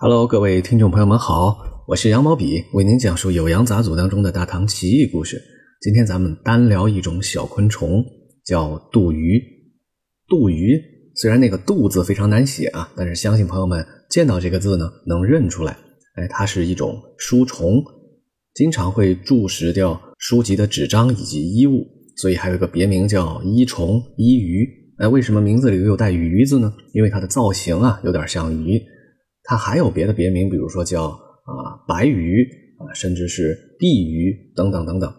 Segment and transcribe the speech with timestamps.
[0.00, 5.42] Hello，各位听众朋友们好，我是羊毛笔，为您讲述《酉阳杂俎》当中的大唐奇异故事。
[5.80, 8.04] 今天咱们单聊一种小昆虫，
[8.44, 9.42] 叫杜鱼。
[10.28, 10.80] 杜鱼
[11.16, 15.76] 虽然那个“杜”字非常难写啊，但是相信朋友们见到这个字呢，能认出来。
[16.14, 17.82] 哎，它是一种书虫，
[18.54, 21.84] 经常会蛀食掉书籍的纸张以及衣物，
[22.14, 24.64] 所以还有一个别名叫衣虫、衣鱼。
[24.98, 26.72] 哎，为什么名字里又带“鱼”字呢？
[26.92, 28.80] 因为它的造型啊，有点像鱼。
[29.48, 32.46] 它还有别的别名，比如说叫啊白鱼
[32.78, 35.10] 啊，甚至是碧鱼等等等等。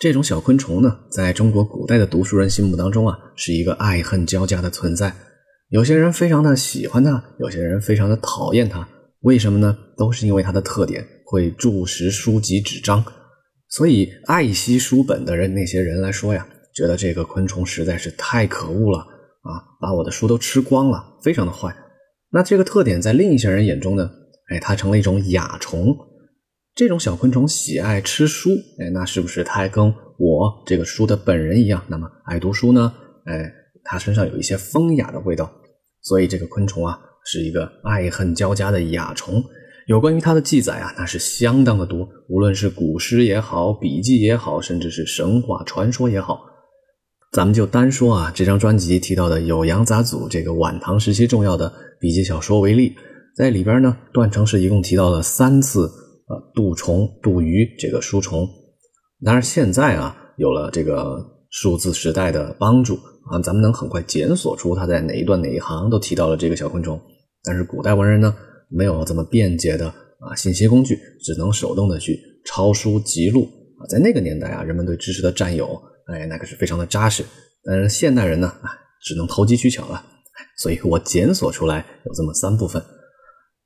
[0.00, 5.14] 这种小昆虫呢，在中国古代的读书人心目当中啊，是一个爱恨交加的存在。
[5.68, 8.86] 有些人非常的喜欢它，有些人非常的讨厌它。
[9.20, 9.78] 为什么呢？
[9.96, 13.04] 都是因为它的特点会蛀食书籍纸张。
[13.68, 21.72] 所以爱惜书本的人那些人来说呀，觉得这个昆虫实在是太可恶了啊，把我的书都吃光了，非常的坏。
[22.32, 24.10] 那这个特点在另一些人眼中呢？
[24.48, 25.94] 哎，它成了一种雅虫。
[26.74, 29.86] 这种小昆虫喜爱吃书，哎，那是不是它还跟
[30.18, 32.92] 我这个书的本人一样，那么爱读书呢？
[33.26, 33.52] 哎，
[33.84, 35.52] 它身上有一些风雅的味道。
[36.02, 39.44] 所以这个昆虫啊，是一个爱恨交加的雅虫。
[39.86, 46.40] 有关于它的记载啊，那是相当的多，无论是古诗也好，笔记也好，甚至是神话传说也好。
[47.32, 52.96] 咱们就单说啊，这张专辑提到的《酉阳杂俎》这个晚唐时期重要的笔记小说为例，
[53.36, 58.44] 在里边呢，段成式一共提到了三次啊，杜虫、杜鱼这个书虫。
[59.24, 62.96] 当然，现在啊，有了这个数字时代的帮助
[63.30, 67.00] 啊，咱们能很快检索出它在哪一段哪一行都提到了这个小昆虫。
[67.44, 68.34] 但是古代文人呢，
[68.68, 73.44] 没有这么便捷的啊信息工具，只能手动的去抄书记录
[73.78, 73.86] 啊。
[73.88, 75.80] 在那个年代啊，人们对知识的占有。
[76.12, 77.24] 哎，那可是非常的扎实。
[77.64, 78.72] 但是现代人呢，啊，
[79.04, 80.04] 只能投机取巧了。
[80.56, 82.82] 所以我检索出来有这么三部分。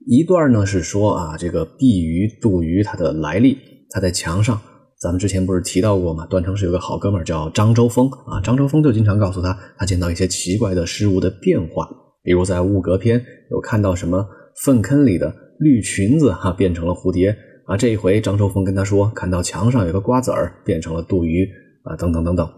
[0.07, 3.59] 一段呢是说啊，这个碧鱼、杜鱼它的来历。
[3.91, 4.61] 它在墙上，
[5.01, 6.27] 咱们之前不是提到过吗？
[6.27, 11.89] 段成是有个好哥们叫张周峰啊，张周峰就经常告诉他，他见到一些奇怪的事物的变化。
[12.23, 14.27] 比如在物格篇有看到什么
[14.65, 17.77] 粪坑里的绿裙子哈变成了蝴蝶啊。
[17.77, 21.49] 这一回张周峰跟他说，看到墙上有个瓜子儿变成了杜鱼。
[21.89, 22.51] 啊，等等等等，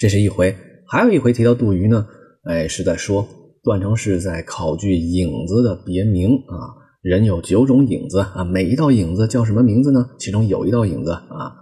[0.00, 0.52] 这是一回，
[0.88, 2.04] 还有一回提到杜鱼呢，
[2.42, 3.24] 哎，是在说
[3.68, 10.08] 段成式在考据影子的别名啊，人有九种影子啊，每一道影子叫什么名字呢？
[10.18, 11.52] 其中有一道影子啊，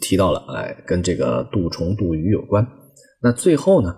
[0.00, 2.66] 提到了，哎，跟这个杜虫、杜鱼有关。
[3.20, 3.94] 那最后呢，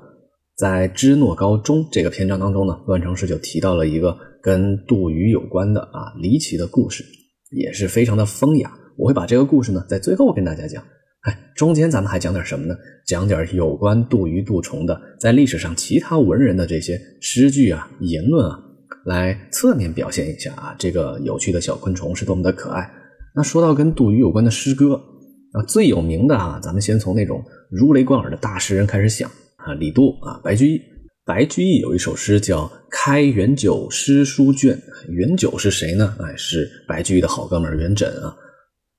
[0.56, 7.04] 在知诺高中这个篇章当中呢，段成式就提到了一个跟杜鱼有关的啊离奇的故事，
[7.52, 8.72] 也是非常的风雅。
[8.96, 10.82] 我会把这个故事呢，在最后跟大家讲。
[11.26, 12.74] 哎，中间咱们还讲点什么呢？
[13.04, 18.56] 讲点有关杜鱼、杜虫的，在历史上其他文人的这些诗句啊、言论啊，
[19.06, 22.88] 来侧面表现一下啊，这个有趣的小昆虫是多么的可爱。
[23.34, 24.94] 那说到跟杜鱼有关的诗歌
[25.52, 30.80] 啊，最有名的啊，咱们先从那种如雷贯耳的大诗人开始想啊，李杜啊，白居易。
[31.24, 36.14] 白居易有一首诗叫《开元九诗书卷》，元九是谁呢？
[36.20, 38.32] 哎，是白居易的好哥们元稹啊。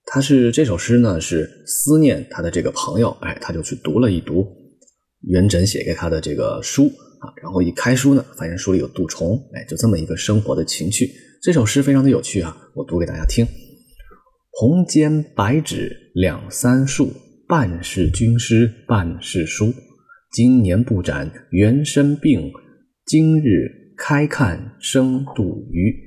[0.10, 4.48] 他是这首诗呢，是思念他的这个朋友，哎，他就去读了一读
[5.24, 6.88] 元稹写给他的这个书
[7.20, 11.12] 啊，然后一开书呢，发现书里有杜虫，哎，就这么一个生活的情趣。
[11.44, 13.46] 这首诗非常的有趣啊，我读给大家听：
[14.52, 17.12] 红笺白纸两三束，
[17.46, 19.74] 半是军师半是书。
[20.32, 22.50] 今年不展原生病，
[23.06, 26.07] 今日开看生杜鱼。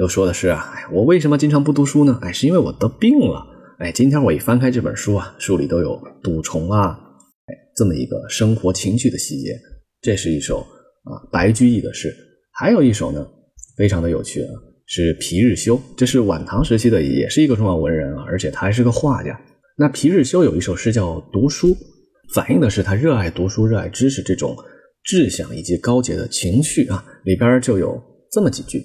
[0.00, 2.18] 都说的是啊，哎，我为什么经常不读书呢？
[2.22, 3.46] 哎，是因为我得病了。
[3.80, 6.98] 哎，今天我一翻开这本书啊，书里都有赌虫啊，
[7.44, 9.54] 哎，这么一个生活情趣的细节。
[10.00, 10.60] 这是一首
[11.04, 12.16] 啊白居易的诗，
[12.52, 13.26] 还有一首呢，
[13.76, 14.48] 非常的有趣啊，
[14.86, 19.38] 是皮日休，这是晚唐时期的，也是一个重要文人啊，而且他还是个画家。
[19.76, 21.68] 那皮日休有一首诗叫《读书》，
[22.34, 24.56] 反映的是他热爱读书、热爱知识这种
[25.04, 28.02] 志向以及高洁的情绪啊，里边就有
[28.32, 28.82] 这么几句。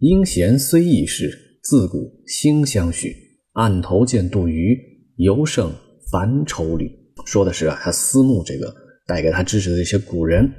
[0.00, 1.30] 英贤虽异士，
[1.62, 3.14] 自古兴相许。
[3.52, 4.74] 案头见杜鱼，
[5.16, 5.70] 犹胜
[6.10, 6.90] 凡愁侣。
[7.26, 8.74] 说的是啊，他思慕这个
[9.06, 10.50] 带给他知识的这些古人，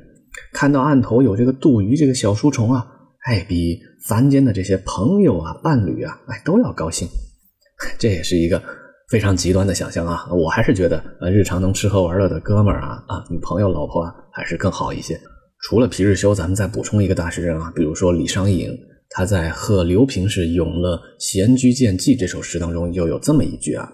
[0.54, 2.86] 看到案头有这个杜鱼这个小书虫啊，
[3.26, 7.08] 哎，比凡间的这些朋友啊、伴侣啊，哎，都要高兴。
[7.98, 8.62] 这也是一个
[9.10, 10.32] 非常极端的想象啊。
[10.32, 15.20] 我还是觉得，呃，日常能吃喝玩乐的哥们儿啊，啊，女朋友、老婆啊，还是更好一些。
[15.64, 18.70] 除了皮日休，咱们再补充一个大诗人啊，比如说李商隐。
[19.14, 23.92] 他在《贺刘平氏咏乐闲居见记》这首诗当中，又有这么一句啊：“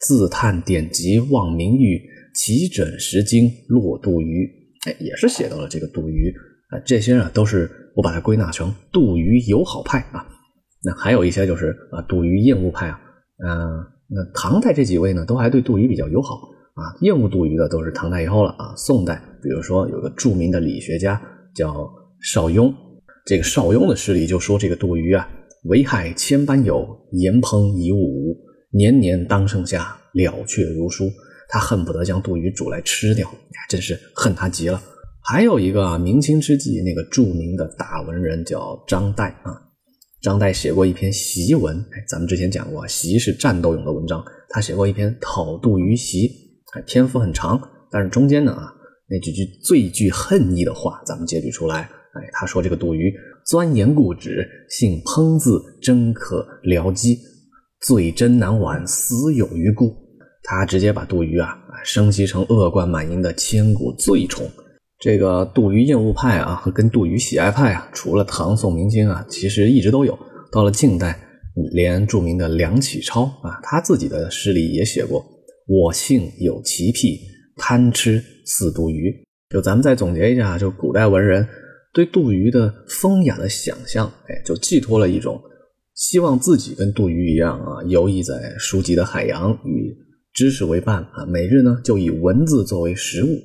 [0.00, 2.02] 自叹典籍望名誉，
[2.34, 4.50] 齐枕石经落杜鱼。”
[4.86, 6.34] 哎，也是写到了这个杜鱼
[6.70, 6.78] 啊。
[6.84, 10.26] 这些啊，都是我把它归纳成杜鱼友好派啊。
[10.82, 13.00] 那还有一些就是啊，杜鱼厌恶派啊，
[13.44, 16.34] 嗯，那唐代这几位呢，都还对杜鱼比较友好
[16.74, 18.74] 啊，厌恶杜鱼的都是唐代以后了啊。
[18.76, 21.20] 宋代，比如说有个著名的理学家
[21.54, 21.88] 叫
[22.22, 22.72] 邵雍，
[23.28, 25.28] 这个邵雍的诗里就说这个杜鱼啊，
[25.64, 28.34] 为害千般有，言烹一物无，
[28.70, 31.10] 年年当盛夏，了却如书。
[31.50, 33.30] 他恨不得将杜鱼煮来吃掉，
[33.68, 34.82] 真是恨他极了。
[35.22, 39.60] 还有一个啊，明清之际那个著名的大文人叫张岱啊。
[40.22, 44.24] 张岱写过一篇檄文，哎，咱们之前讲过，檄是战斗用的文章。
[44.48, 46.32] 他写过一篇讨杜鱼檄，
[46.86, 47.60] 篇幅很长，
[47.90, 48.72] 但是中间呢啊，
[49.06, 51.90] 那几句最具恨意的话，咱们截取出来。
[52.18, 53.12] 哎，他说这个杜鱼
[53.46, 57.18] 钻研固执，性烹字，真可疗机，
[57.80, 59.94] 醉真难挽，死有余辜。
[60.42, 64.46] 他直接把杜鱼啊升级成恶贯满盈的千古罪虫。
[64.98, 70.18] 这个杜鱼厌恶派啊，和跟杜鱼喜爱派啊，除了唐宋明清啊，其实一直都有。
[70.50, 71.18] 到了近代，
[71.72, 75.24] 连著名的梁启超啊，他自己的诗里也写过
[75.68, 77.20] ：“我性有奇癖，
[77.56, 79.14] 贪吃似杜鱼。”
[79.50, 81.46] 就咱们再总结一下，就古代文人
[81.98, 85.42] 对杜鱼的风雅的想象，哎，就寄托了一种
[85.96, 89.92] 希望自己跟杜鱼一样啊，游弋在书籍的海洋，与
[90.32, 93.42] 知识为伴啊，每日呢就以文字作为食物。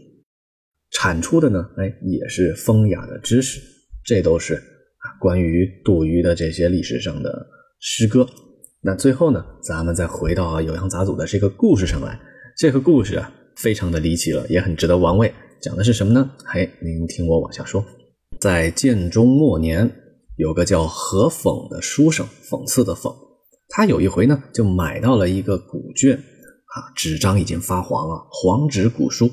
[0.92, 3.60] 产出的呢，哎，也是风雅的知识，
[4.06, 7.48] 这都是啊关于杜鱼的这些历史上的
[7.80, 8.24] 诗歌。
[8.84, 12.22] 那最后呢，咱们再回到《啊酉阳杂俎》的这个故事上来。
[12.56, 15.34] 这个故事啊，非常的离奇了，也很值得玩味。
[15.60, 16.30] 讲的是什么呢？
[16.46, 17.84] 嘿，您听我往下说。
[18.44, 19.90] 在建中末年，
[20.36, 23.16] 有个叫何讽的书生，讽刺的讽，
[23.70, 29.32] 他有一回呢，就买到了一个古卷，啊，纸张已经发黄了，黄纸古书。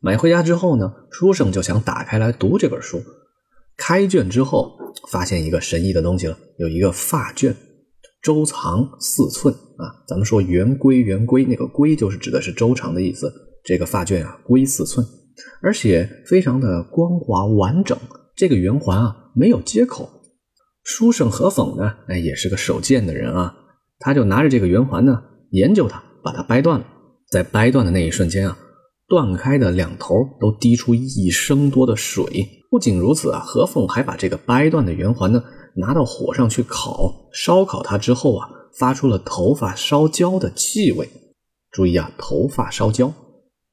[0.00, 3.02] 买回家之后呢，书生就想打开来读这本书。
[3.76, 4.78] 开卷之后，
[5.10, 7.52] 发现一个神异的东西了，有一个发卷，
[8.22, 10.06] 周长四寸啊。
[10.06, 13.28] 咱们说圆规，圆规那个规就是指的是周长的意思。
[13.64, 15.04] 这个发卷啊，规四寸，
[15.60, 17.98] 而且非常的光滑完整。
[18.34, 20.08] 这个圆环啊，没有接口。
[20.82, 23.54] 书生何讽呢，哎，也是个手贱的人啊，
[23.98, 26.86] 他就拿着这个圆环呢，研究它，把它掰断了。
[27.30, 28.58] 在掰断的那一瞬间啊。
[29.08, 32.24] 断开的两头都滴出一升多的水。
[32.70, 35.44] 不仅如此啊，何凤还把这个掰断的圆环呢
[35.76, 41.10] 拿到火上去烤，烧烤它之后啊，发出了头发烧焦的气味。
[41.70, 43.12] 注意啊，头发烧焦。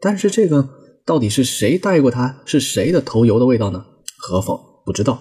[0.01, 0.67] 但是这个
[1.05, 2.41] 到底是谁带过它？
[2.45, 3.85] 是谁的头油的味道呢？
[4.19, 4.55] 何凤
[4.85, 5.19] 不知道。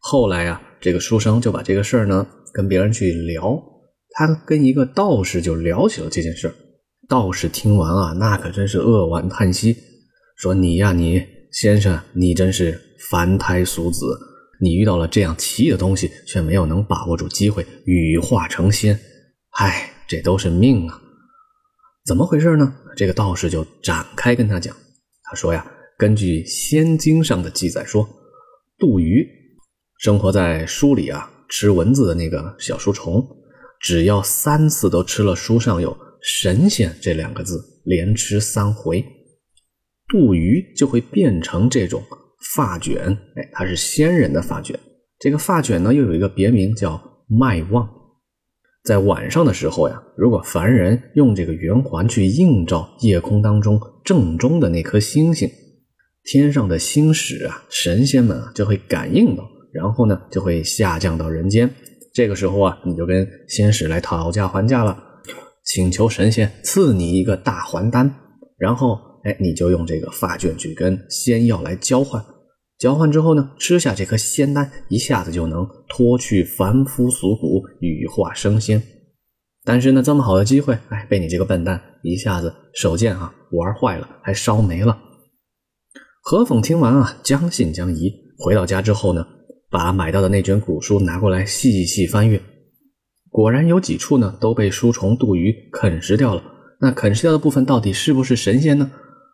[0.00, 3.62] 后来啊，这个书生就把这个事儿呢跟别人去聊，
[4.10, 6.54] 他跟一个道士就聊起了这件事儿。
[7.08, 9.76] 道士听完啊，那可真是扼腕叹息，
[10.36, 12.80] 说：“你呀，你先生，你真是
[13.10, 14.06] 凡胎俗子，
[14.60, 18.98] 你遇到了这样奇异的东西，却没有能把握住机会羽化成仙，
[19.58, 21.00] 唉，这都是命啊！
[22.06, 24.74] 怎么回事呢？”这个道士就展开跟他讲，
[25.24, 25.66] 他说呀
[25.98, 28.08] ：“根据仙经上的记载说，
[28.82, 29.24] 杜鱼
[30.00, 33.24] 生活在书里啊，吃蚊子的那个小书虫，
[33.78, 39.04] 只要三次都吃了书上有。”神仙这两个字连吃三回，
[40.08, 42.02] 杜鱼就会变成这种
[42.56, 43.16] 发卷。
[43.36, 44.76] 哎，它是仙人的发卷。
[45.20, 47.88] 这个发卷呢，又有一个别名叫麦旺。
[48.82, 55.48] 在晚上的时候呀，如果凡人用这个圆环去映照夜空当中正中的那颗星星，
[56.24, 61.68] 天上的星矢啊，神仙们啊就会感应到，然后呢就会下降到人间。
[62.14, 64.96] 这个时候啊，你就跟仙使来讨价还价了。
[65.64, 68.12] 请求神仙赐你一个大还丹，
[68.58, 72.20] 然后，哎，你就用这个发卷去跟仙药来交换，
[72.78, 78.82] 交换之后呢，吃下这颗仙丹，一下子就能脱去凡夫俗骨，羽化升仙。
[79.64, 84.98] 但是呢，这么好的机会，哎，被你这个笨蛋一下子手贱啊玩坏了，还烧没了。
[86.24, 89.26] 何讽听完啊，将信将疑，回到家之后呢，
[89.68, 92.40] 把买到的那卷古书拿过来细细翻阅。
[93.28, 96.44] 果然有几处呢都被书虫杜鱼啃食掉了。
[96.80, 98.88] 那啃食掉的部分到底是不是神仙呢？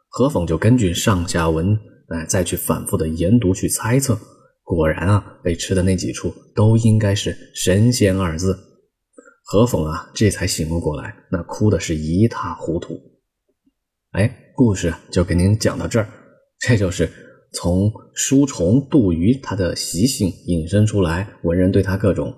[0.08, 1.78] 何讽就根据上下文，
[2.08, 4.18] 哎，再去反复的研读去猜测。
[4.62, 8.58] 果然啊，被吃的那几处都应该是神仙二字。
[9.44, 12.98] 何讽啊，这才醒悟过来，那哭的是一塌糊涂。
[14.12, 16.08] 哎，故事就给您讲到这儿。
[16.60, 17.08] 这就是
[17.52, 22.34] 从书虫杜鱼它的习性引申出来，文人对它各种。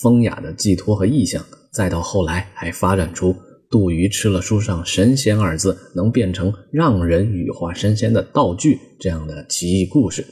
[0.00, 3.36] 风雅的寄托和意象，再到后来还发展出
[3.70, 10.24] 杜鱼吃了书上“神仙”二字，能变成让人羽化升仙的道具，这样的奇异故事。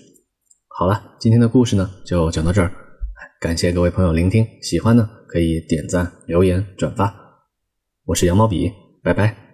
[0.68, 2.72] 好了，今天的故事呢就讲到这儿。
[3.38, 7.14] 感谢各位朋友聆听，喜欢呢可以点赞、留言、转发。
[8.06, 9.49] 我是羊毛笔，拜拜。